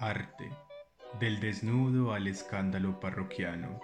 [0.00, 0.48] Arte.
[1.18, 3.80] Del desnudo al escándalo parroquiano.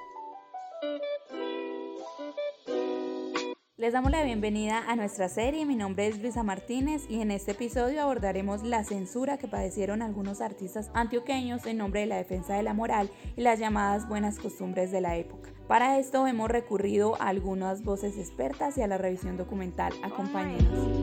[3.77, 7.51] Les damos la bienvenida a nuestra serie, mi nombre es Luisa Martínez y en este
[7.51, 12.63] episodio abordaremos la censura que padecieron algunos artistas antioqueños en nombre de la defensa de
[12.63, 15.51] la moral y las llamadas buenas costumbres de la época.
[15.67, 19.93] Para esto hemos recurrido a algunas voces expertas y a la revisión documental.
[20.05, 20.95] Acompáñenos.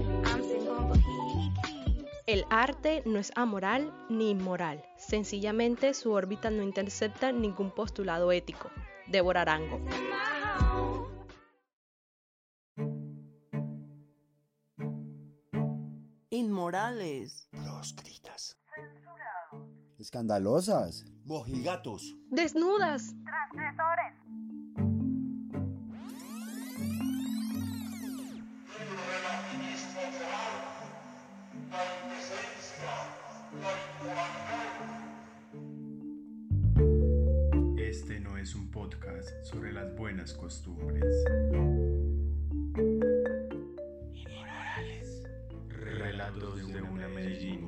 [2.28, 8.72] El arte no es amoral ni inmoral, sencillamente su órbita no intercepta ningún postulado ético.
[9.08, 9.82] Débora Arango.
[16.30, 17.50] Inmorales.
[17.52, 18.58] Proscritas.
[20.00, 21.04] Escandalosas.
[21.26, 22.16] Mojigatos.
[22.30, 23.14] Desnudas.
[23.26, 24.21] Transgresores.
[38.42, 41.06] Es un podcast sobre las buenas costumbres.
[44.16, 45.24] Inmorales.
[45.70, 47.64] Relatos de una Medellín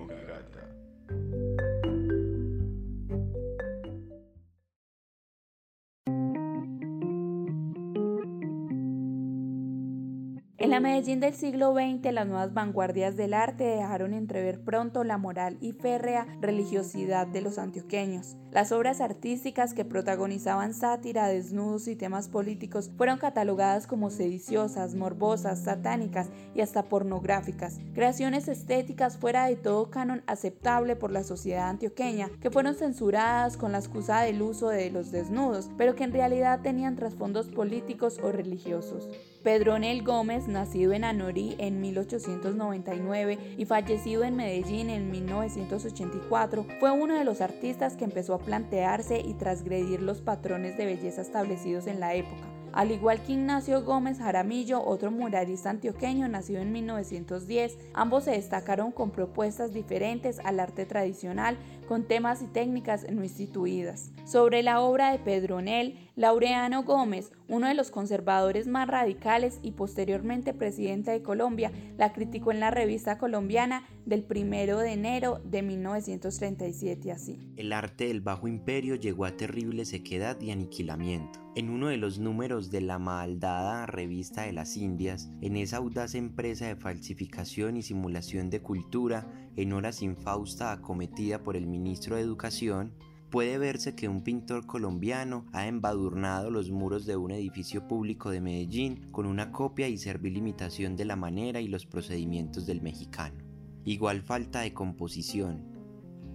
[10.84, 15.72] Medellín del siglo XX, las nuevas vanguardias del arte dejaron entrever pronto la moral y
[15.72, 18.36] férrea religiosidad de los antioqueños.
[18.52, 25.64] Las obras artísticas que protagonizaban sátira, desnudos y temas políticos fueron catalogadas como sediciosas, morbosas,
[25.64, 27.80] satánicas y hasta pornográficas.
[27.94, 33.72] Creaciones estéticas fuera de todo canon aceptable por la sociedad antioqueña, que fueron censuradas con
[33.72, 38.34] la excusa del uso de los desnudos, pero que en realidad tenían trasfondos políticos o
[38.34, 39.08] religiosos.
[39.44, 47.16] Pedronel Gómez, nacido en Anorí en 1899 y fallecido en Medellín en 1984, fue uno
[47.16, 52.00] de los artistas que empezó a plantearse y transgredir los patrones de belleza establecidos en
[52.00, 52.42] la época.
[52.74, 58.92] Al igual que Ignacio Gómez Jaramillo, otro muralista antioqueño nacido en 1910, ambos se destacaron
[58.92, 64.12] con propuestas diferentes al arte tradicional, con temas y técnicas no instituidas.
[64.26, 70.54] Sobre la obra de Pedronel, Laureano Gómez, uno de los conservadores más radicales y posteriormente
[70.54, 77.12] presidente de Colombia, la criticó en la revista colombiana del 1 de enero de 1937
[77.12, 77.40] así.
[77.56, 81.40] El arte del Bajo Imperio llegó a terrible sequedad y aniquilamiento.
[81.56, 86.16] En uno de los números de la maldada revista de las Indias, en esa audaz
[86.16, 92.24] empresa de falsificación y simulación de cultura en horas infausta acometida por el ministro de
[92.24, 92.94] Educación,
[93.34, 98.42] puede verse que un pintor colombiano ha embadurnado los muros de un edificio público de
[98.42, 103.43] Medellín con una copia y servil imitación de la manera y los procedimientos del mexicano.
[103.86, 105.64] Igual falta de composición,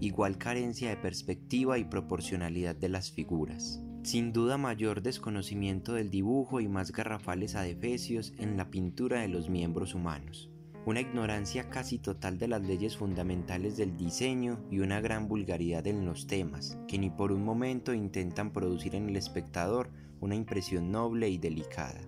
[0.00, 3.82] igual carencia de perspectiva y proporcionalidad de las figuras.
[4.02, 9.48] Sin duda mayor desconocimiento del dibujo y más garrafales adefesios en la pintura de los
[9.50, 10.50] miembros humanos
[10.88, 16.06] una ignorancia casi total de las leyes fundamentales del diseño y una gran vulgaridad en
[16.06, 21.28] los temas, que ni por un momento intentan producir en el espectador una impresión noble
[21.28, 22.00] y delicada.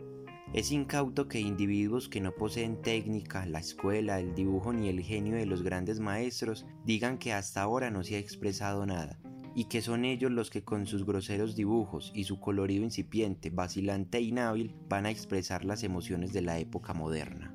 [0.53, 5.37] Es incauto que individuos que no poseen técnica, la escuela, el dibujo ni el genio
[5.37, 9.21] de los grandes maestros digan que hasta ahora no se ha expresado nada,
[9.55, 14.19] y que son ellos los que con sus groseros dibujos y su colorido incipiente, vacilante
[14.19, 17.55] e inhábil van a expresar las emociones de la época moderna.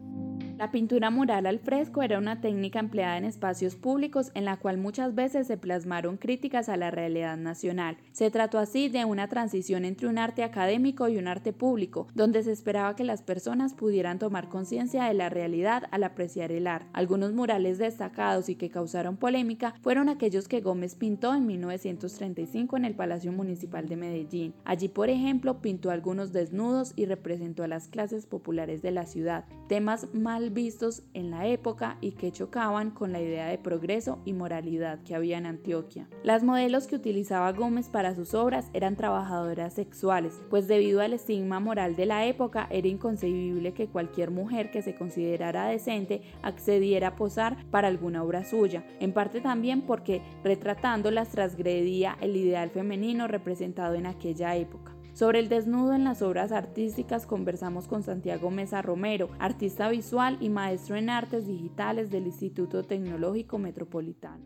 [0.58, 4.78] La pintura mural al fresco era una técnica empleada en espacios públicos en la cual
[4.78, 7.98] muchas veces se plasmaron críticas a la realidad nacional.
[8.14, 12.42] Se trató así de una transición entre un arte académico y un arte público, donde
[12.42, 16.88] se esperaba que las personas pudieran tomar conciencia de la realidad al apreciar el arte.
[16.94, 22.86] Algunos murales destacados y que causaron polémica fueron aquellos que Gómez pintó en 1935 en
[22.86, 24.54] el Palacio Municipal de Medellín.
[24.64, 29.44] Allí, por ejemplo, pintó algunos desnudos y representó a las clases populares de la ciudad,
[29.68, 34.34] temas mal vistos en la época y que chocaban con la idea de progreso y
[34.34, 36.08] moralidad que había en Antioquia.
[36.24, 41.60] Las modelos que utilizaba Gómez para sus obras eran trabajadoras sexuales, pues debido al estigma
[41.60, 47.16] moral de la época era inconcebible que cualquier mujer que se considerara decente accediera a
[47.16, 53.96] posar para alguna obra suya, en parte también porque retratándolas transgredía el ideal femenino representado
[53.96, 54.95] en aquella época.
[55.16, 60.50] Sobre el desnudo en las obras artísticas conversamos con Santiago Mesa Romero, artista visual y
[60.50, 64.44] maestro en artes digitales del Instituto Tecnológico Metropolitano.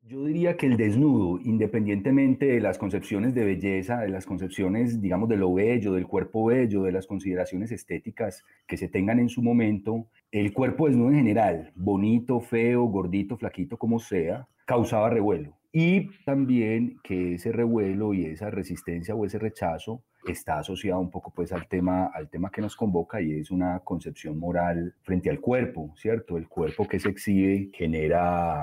[0.00, 5.28] Yo diría que el desnudo, independientemente de las concepciones de belleza, de las concepciones, digamos,
[5.28, 9.42] de lo bello, del cuerpo bello, de las consideraciones estéticas que se tengan en su
[9.42, 16.10] momento, el cuerpo desnudo en general, bonito, feo, gordito, flaquito, como sea, causaba revuelo y
[16.24, 21.52] también que ese revuelo y esa resistencia o ese rechazo está asociado un poco pues
[21.52, 25.94] al tema, al tema que nos convoca y es una concepción moral frente al cuerpo,
[25.96, 26.36] ¿cierto?
[26.36, 28.60] El cuerpo que se exhibe genera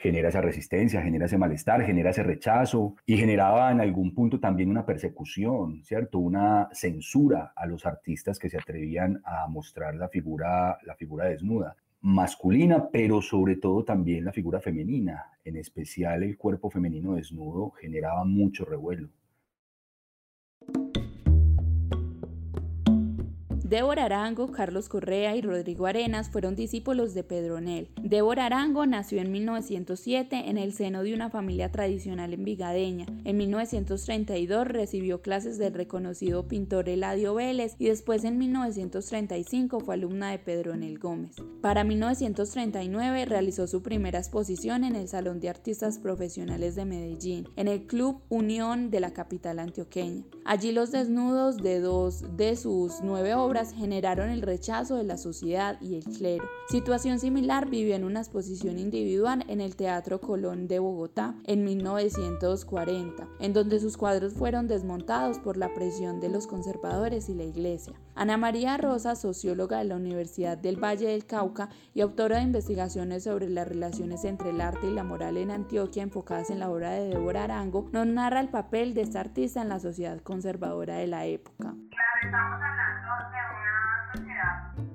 [0.00, 4.70] genera esa resistencia, genera ese malestar, genera ese rechazo y generaba en algún punto también
[4.70, 6.20] una persecución, ¿cierto?
[6.20, 11.74] Una censura a los artistas que se atrevían a mostrar la figura, la figura desnuda
[12.00, 18.24] masculina, pero sobre todo también la figura femenina, en especial el cuerpo femenino desnudo generaba
[18.24, 19.08] mucho revuelo.
[23.68, 27.90] Débora Arango, Carlos Correa y Rodrigo Arenas fueron discípulos de Pedronel.
[28.00, 33.04] Débora Arango nació en 1907 en el seno de una familia tradicional en Vigadeña.
[33.24, 40.30] En 1932 recibió clases del reconocido pintor Eladio Vélez y después en 1935 fue alumna
[40.30, 41.36] de Pedronel Gómez.
[41.60, 47.68] Para 1939 realizó su primera exposición en el Salón de Artistas Profesionales de Medellín, en
[47.68, 50.24] el Club Unión de la capital antioqueña.
[50.46, 55.80] Allí los desnudos de dos de sus nueve obras generaron el rechazo de la sociedad
[55.80, 56.44] y el clero.
[56.68, 63.28] Situación similar vivió en una exposición individual en el Teatro Colón de Bogotá en 1940,
[63.40, 67.94] en donde sus cuadros fueron desmontados por la presión de los conservadores y la iglesia.
[68.14, 73.24] Ana María Rosa, socióloga de la Universidad del Valle del Cauca y autora de investigaciones
[73.24, 76.92] sobre las relaciones entre el arte y la moral en Antioquia enfocadas en la obra
[76.92, 81.06] de Débora Arango, nos narra el papel de esta artista en la sociedad conservadora de
[81.06, 81.74] la época.
[84.14, 84.22] 对
[84.76, 84.87] 信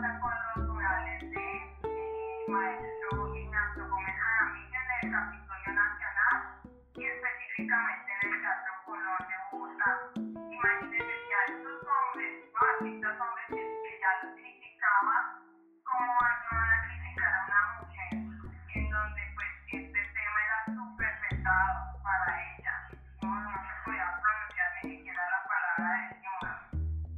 [0.00, 6.36] pasa con los murales de eh, maestro Ignacio Gómez Jaramillo en el Capitolio Nacional
[6.96, 8.03] y específicamente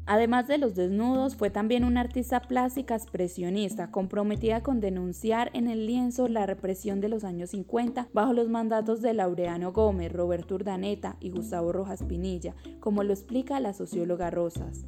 [0.07, 5.87] Además de los desnudos, fue también una artista plástica expresionista, comprometida con denunciar en el
[5.87, 11.17] lienzo la represión de los años 50 bajo los mandatos de Laureano Gómez, Roberto Urdaneta
[11.19, 14.87] y Gustavo Rojas Pinilla, como lo explica la socióloga Rosas.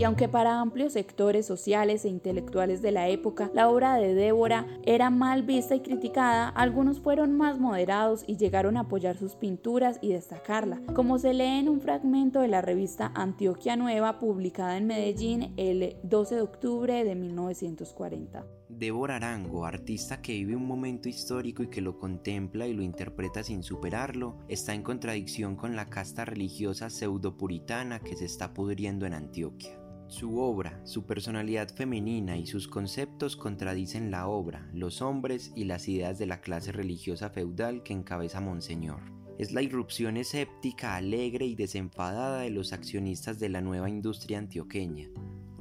[0.00, 4.66] Y aunque para amplios sectores sociales e intelectuales de la época la obra de Débora
[4.86, 9.98] era mal vista y criticada, algunos fueron más moderados y llegaron a apoyar sus pinturas
[10.00, 14.86] y destacarla, como se lee en un fragmento de la revista Antioquia Nueva publicada en
[14.86, 18.46] Medellín el 12 de octubre de 1940.
[18.70, 23.42] Débora Arango, artista que vive un momento histórico y que lo contempla y lo interpreta
[23.42, 29.12] sin superarlo, está en contradicción con la casta religiosa pseudo-puritana que se está pudriendo en
[29.12, 29.79] Antioquia.
[30.10, 35.88] Su obra, su personalidad femenina y sus conceptos contradicen la obra, los hombres y las
[35.88, 39.00] ideas de la clase religiosa feudal que encabeza Monseñor.
[39.38, 45.08] Es la irrupción escéptica, alegre y desenfadada de los accionistas de la nueva industria antioqueña,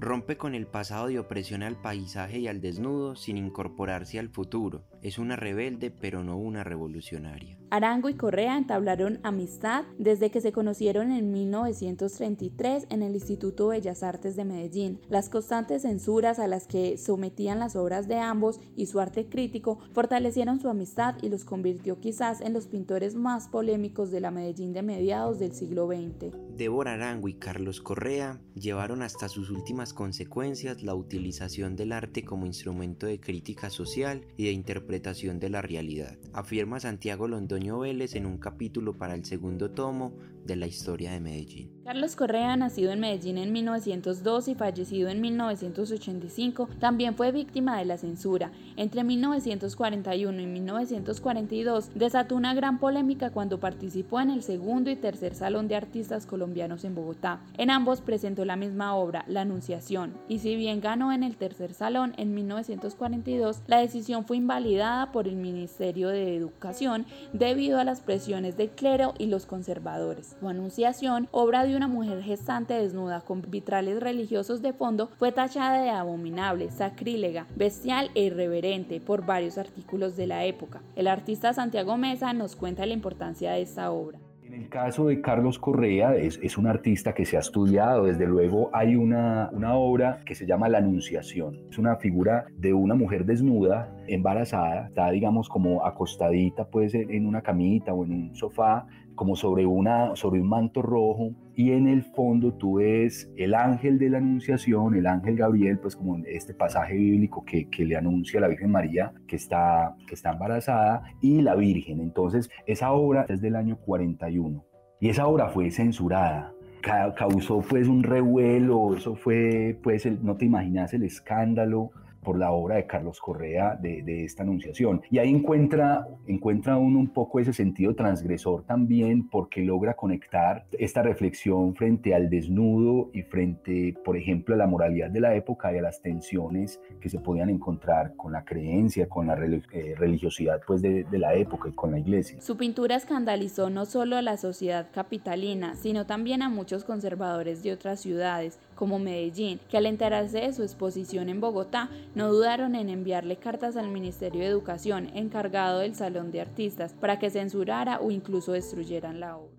[0.02, 4.86] Rompe con el pasado de opresión al paisaje y al desnudo sin incorporarse al futuro.
[5.02, 7.58] Es una rebelde pero no una revolucionaria.
[7.72, 14.04] Arango y Correa entablaron amistad desde que se conocieron en 1933 en el Instituto Bellas
[14.04, 15.00] Artes de Medellín.
[15.08, 19.80] Las constantes censuras a las que sometían las obras de ambos y su arte crítico
[19.94, 24.74] fortalecieron su amistad y los convirtió quizás en los pintores más polémicos de la Medellín
[24.74, 26.36] de mediados del siglo XX.
[26.58, 32.48] Débora Arango y Carlos Correa llevaron hasta sus últimas consecuencias la utilización del arte como
[32.48, 38.26] instrumento de crítica social y de interpretación de la realidad, afirma Santiago Londoño Vélez en
[38.26, 40.14] un capítulo para el segundo tomo
[40.46, 41.72] de la historia de Medellín.
[41.84, 47.86] Carlos Correa, nacido en Medellín en 1902 y fallecido en 1985, también fue víctima de
[47.86, 48.52] la censura.
[48.78, 55.36] Entre 1941 y 1942 desató una gran polémica cuando participó en el segundo y tercer
[55.36, 57.42] Salón de Artistas Colombianos en Bogotá.
[57.58, 61.74] En ambos presentó la misma obra, La Anunciación, y si bien ganó en el tercer
[61.74, 64.38] salón en 1942, la decisión fue
[64.80, 70.38] invalidada por el Ministerio de Educación debido a las presiones del clero y los conservadores.
[70.40, 75.82] Su Anunciación, obra de una mujer gestante desnuda con vitrales religiosos de fondo, fue tachada
[75.82, 80.82] de abominable, sacrílega, bestial e irreverente por varios artículos de la época.
[80.96, 84.20] El artista Santiago Mesa nos cuenta la importancia de esta obra.
[84.50, 88.72] En el caso de Carlos Correa, es, un artista que se ha estudiado, desde luego
[88.74, 91.60] hay una, una obra que se llama La Anunciación.
[91.70, 97.44] Es una figura de una mujer desnuda, embarazada, está digamos como acostadita pues en una
[97.44, 98.88] camita o en un sofá,
[99.20, 104.00] como sobre, una, sobre un manto rojo y en el fondo tú ves el ángel
[104.00, 108.38] de la anunciación, el ángel Gabriel, pues como este pasaje bíblico que, que le anuncia
[108.40, 112.00] a la Virgen María que está, que está embarazada y la Virgen.
[112.00, 114.64] Entonces esa obra es del año 41
[115.02, 120.94] y esa obra fue censurada causó pues un revuelo, eso fue pues no te imaginas
[120.94, 121.92] el escándalo,
[122.24, 125.02] por la obra de Carlos Correa de, esta anunciación.
[125.10, 131.02] Y ahí encuentra, encuentra uno un poco ese sentido transgresor también porque logra conectar esta
[131.02, 135.78] reflexión frente al desnudo y frente, por ejemplo, a la moralidad de la época y
[135.78, 140.82] a las tensiones que se podían encontrar con la creencia, con la eh, religiosidad pues
[140.82, 142.42] de, de la época y con la iglesia.
[142.42, 147.72] Su pintura escandalizó no solo a la sociedad capitalina, sino también a muchos conservadores de
[147.72, 152.88] otras ciudades, como Medellín, que al enterarse de su exposición en Bogotá no dudaron en
[152.88, 158.10] enviarle cartas al Ministerio de Educación encargado del Salón de Artistas para que censurara o
[158.10, 159.59] incluso destruyeran la obra.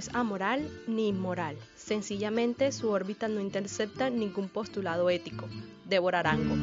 [0.00, 5.46] Es amoral ni inmoral Sencillamente su órbita no intercepta ningún postulado ético.
[5.84, 6.54] Débora Arango.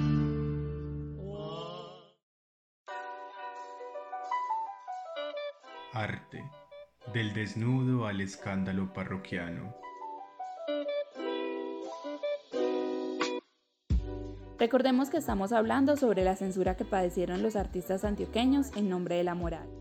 [5.94, 6.44] Arte.
[7.14, 9.76] Del desnudo al escándalo parroquiano.
[14.58, 19.24] Recordemos que estamos hablando sobre la censura que padecieron los artistas antioqueños en nombre de
[19.24, 19.77] la moral.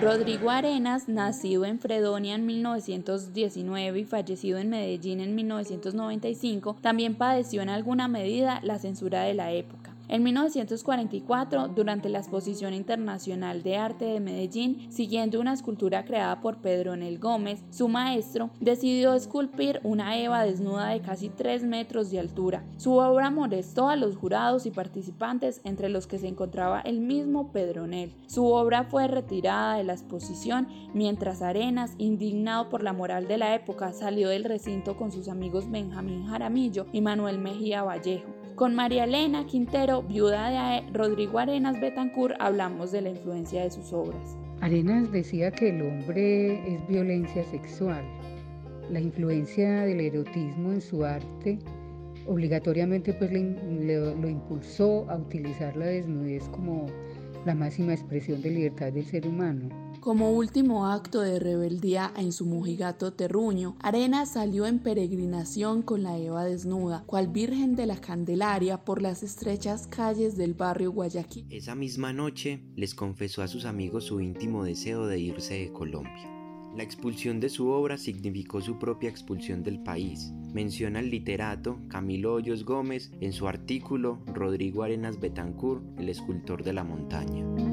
[0.00, 7.60] Rodrigo Arenas, nacido en Fredonia en 1919 y fallecido en Medellín en 1995, también padeció
[7.60, 9.89] en alguna medida la censura de la época.
[10.10, 16.56] En 1944, durante la Exposición Internacional de Arte de Medellín, siguiendo una escultura creada por
[16.56, 22.18] Pedro Nel Gómez, su maestro decidió esculpir una Eva desnuda de casi 3 metros de
[22.18, 22.64] altura.
[22.76, 27.52] Su obra molestó a los jurados y participantes, entre los que se encontraba el mismo
[27.52, 28.12] Pedronel.
[28.26, 33.54] Su obra fue retirada de la exposición, mientras Arenas, indignado por la moral de la
[33.54, 38.39] época, salió del recinto con sus amigos Benjamín Jaramillo y Manuel Mejía Vallejo.
[38.60, 43.90] Con María Elena Quintero, viuda de Rodrigo Arenas Betancourt, hablamos de la influencia de sus
[43.94, 44.36] obras.
[44.60, 48.04] Arenas decía que el hombre es violencia sexual.
[48.90, 51.58] La influencia del erotismo en su arte
[52.26, 56.84] obligatoriamente pues lo impulsó a utilizar la desnudez como
[57.46, 59.70] la máxima expresión de libertad del ser humano.
[60.00, 66.16] Como último acto de rebeldía en su mujigato terruño, Arena salió en peregrinación con la
[66.16, 71.46] Eva desnuda, cual Virgen de la Candelaria por las estrechas calles del barrio Guayaquil.
[71.50, 76.30] Esa misma noche les confesó a sus amigos su íntimo deseo de irse de Colombia.
[76.74, 80.32] La expulsión de su obra significó su propia expulsión del país.
[80.54, 86.72] Menciona al literato Camilo Hoyos Gómez en su artículo Rodrigo Arenas Betancourt, el escultor de
[86.72, 87.69] la montaña.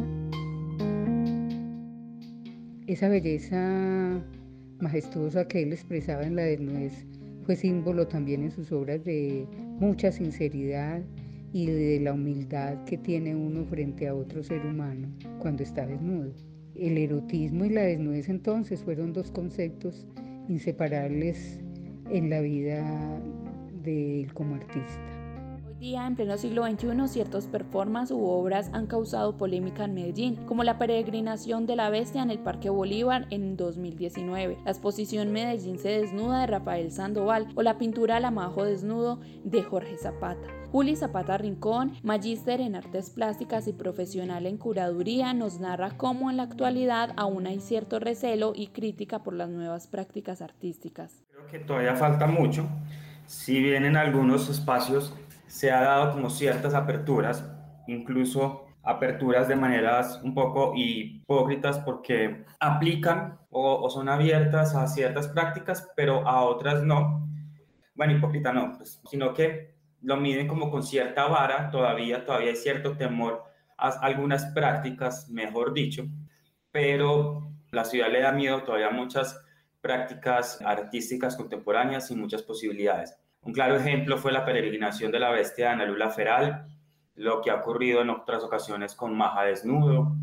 [2.88, 4.24] Esa belleza
[4.79, 7.06] majestuosa que él expresaba en la desnudez
[7.46, 9.46] fue símbolo también en sus obras de
[9.77, 11.01] mucha sinceridad
[11.51, 16.32] y de la humildad que tiene uno frente a otro ser humano cuando está desnudo.
[16.75, 20.08] El erotismo y la desnudez entonces fueron dos conceptos
[20.48, 21.60] inseparables
[22.10, 23.22] en la vida
[23.84, 25.16] de él como artista
[25.79, 30.63] día, en pleno siglo XXI, ciertos performances u obras han causado polémica en Medellín, como
[30.63, 35.89] la peregrinación de la bestia en el Parque Bolívar en 2019, la exposición Medellín se
[35.89, 40.48] desnuda de Rafael Sandoval o la pintura Lamajo desnudo de Jorge Zapata.
[40.72, 46.38] Juli Zapata Rincón, magíster en artes plásticas y profesional en curaduría, nos narra cómo en
[46.38, 51.24] la actualidad aún hay cierto recelo y crítica por las nuevas prácticas artísticas.
[51.31, 52.67] Creo que todavía falta mucho.
[53.27, 55.13] Si bien en algunos espacios
[55.47, 57.49] se ha dado como ciertas aperturas,
[57.87, 65.91] incluso aperturas de maneras un poco hipócritas porque aplican o, son abiertas a ciertas prácticas,
[65.95, 67.27] pero a otras no.
[67.95, 72.55] Bueno, hipócrita no, pues, sino que lo miden como con cierta vara, todavía, todavía hay
[72.55, 73.43] cierto temor
[73.77, 76.05] a algunas prácticas, mejor dicho,
[76.71, 79.43] pero la ciudad le da miedo todavía a muchas
[79.81, 83.17] prácticas artísticas contemporáneas y muchas posibilidades.
[83.47, 86.67] Un claro ejemplo fue la peregrinación de la bestia de Ana Lula Feral,
[87.15, 90.17] lo que ha ocurrido en otras ocasiones con Maja Desnudo,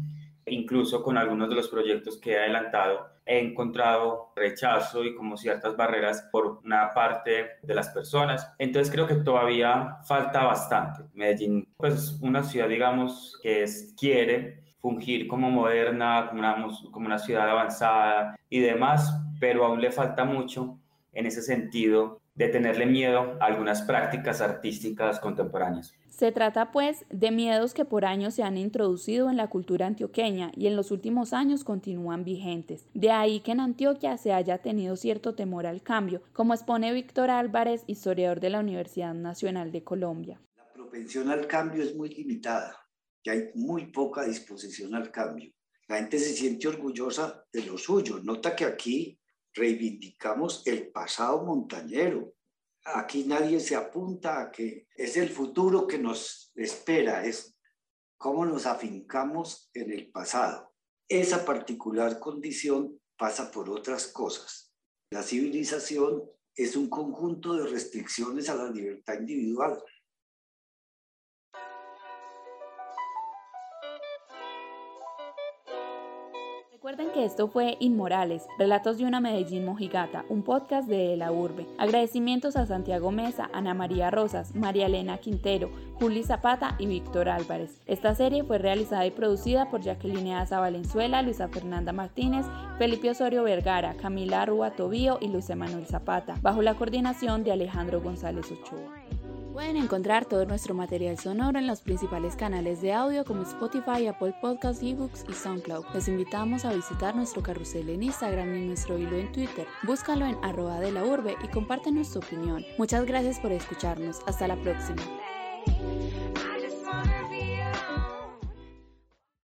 [0.44, 5.74] incluso con algunos de los proyectos que he adelantado, he encontrado rechazo y como ciertas
[5.74, 8.52] barreras por una parte de las personas.
[8.58, 11.04] Entonces creo que todavía falta bastante.
[11.14, 17.18] Medellín, pues una ciudad, digamos, que es, quiere fungir como moderna, como una, como una
[17.18, 20.78] ciudad avanzada y demás, pero aún le falta mucho
[21.14, 25.94] en ese sentido de tenerle miedo a algunas prácticas artísticas contemporáneas.
[26.08, 30.52] Se trata pues de miedos que por años se han introducido en la cultura antioqueña
[30.54, 32.86] y en los últimos años continúan vigentes.
[32.94, 37.30] De ahí que en Antioquia se haya tenido cierto temor al cambio, como expone Víctor
[37.30, 40.40] Álvarez, historiador de la Universidad Nacional de Colombia.
[40.56, 42.76] La propensión al cambio es muy limitada,
[43.20, 45.52] que hay muy poca disposición al cambio.
[45.88, 48.20] La gente se siente orgullosa de lo suyo.
[48.22, 49.18] Nota que aquí
[49.54, 52.34] reivindicamos el pasado montañero.
[52.84, 57.56] Aquí nadie se apunta a que es el futuro que nos espera, es
[58.18, 60.74] cómo nos afincamos en el pasado.
[61.08, 64.74] Esa particular condición pasa por otras cosas.
[65.10, 69.82] La civilización es un conjunto de restricciones a la libertad individual.
[76.94, 81.66] Recuerden que esto fue Inmorales, Relatos de una Medellín Mojigata, un podcast de La Urbe.
[81.76, 87.80] Agradecimientos a Santiago Mesa, Ana María Rosas, María Elena Quintero, Juli Zapata y Víctor Álvarez.
[87.86, 92.46] Esta serie fue realizada y producida por Jacqueline Aza Valenzuela, Luisa Fernanda Martínez,
[92.78, 98.02] Felipe Osorio Vergara, Camila Arrua Tobío y Luis Manuel Zapata, bajo la coordinación de Alejandro
[98.02, 99.03] González Ochoa.
[99.54, 104.34] Pueden encontrar todo nuestro material sonoro en los principales canales de audio como Spotify, Apple
[104.40, 105.84] Podcasts, eBooks y SoundCloud.
[105.94, 109.68] Les invitamos a visitar nuestro carrusel en Instagram y nuestro hilo en Twitter.
[109.84, 112.64] Búscalo en arroba de la urbe y compártenos tu opinión.
[112.78, 114.22] Muchas gracias por escucharnos.
[114.26, 115.02] Hasta la próxima.